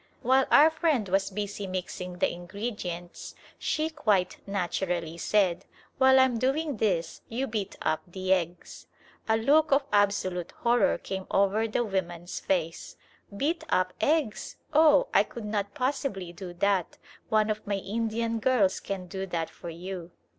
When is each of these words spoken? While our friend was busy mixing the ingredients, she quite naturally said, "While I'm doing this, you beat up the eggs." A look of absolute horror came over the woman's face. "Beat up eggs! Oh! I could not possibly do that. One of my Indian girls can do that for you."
While 0.23 0.47
our 0.49 0.71
friend 0.71 1.07
was 1.09 1.29
busy 1.29 1.67
mixing 1.67 2.17
the 2.17 2.31
ingredients, 2.31 3.35
she 3.59 3.91
quite 3.91 4.37
naturally 4.47 5.19
said, 5.19 5.65
"While 5.99 6.19
I'm 6.19 6.39
doing 6.39 6.77
this, 6.77 7.21
you 7.29 7.45
beat 7.45 7.75
up 7.83 8.01
the 8.07 8.33
eggs." 8.33 8.87
A 9.29 9.37
look 9.37 9.71
of 9.71 9.83
absolute 9.93 10.53
horror 10.53 10.97
came 10.97 11.27
over 11.29 11.67
the 11.67 11.83
woman's 11.85 12.39
face. 12.39 12.97
"Beat 13.37 13.63
up 13.69 13.93
eggs! 14.01 14.55
Oh! 14.73 15.07
I 15.13 15.21
could 15.21 15.45
not 15.45 15.75
possibly 15.75 16.33
do 16.33 16.51
that. 16.53 16.97
One 17.29 17.51
of 17.51 17.67
my 17.67 17.75
Indian 17.77 18.39
girls 18.39 18.79
can 18.79 19.05
do 19.05 19.27
that 19.27 19.51
for 19.51 19.69
you." 19.69 20.09